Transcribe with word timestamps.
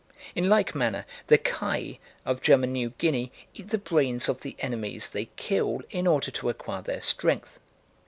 In 0.33 0.49
like 0.49 0.73
manner 0.73 1.05
the 1.27 1.37
Kai 1.37 1.99
of 2.25 2.41
German 2.41 2.71
New 2.73 2.89
Guinea 2.97 3.31
eat 3.53 3.69
the 3.69 3.77
brains 3.77 4.27
of 4.27 4.41
the 4.41 4.55
enemies 4.57 5.11
they 5.11 5.25
kill 5.35 5.83
in 5.91 6.07
order 6.07 6.31
to 6.31 6.49
acquire 6.49 6.81
their 6.81 7.01
strength. 7.01 7.59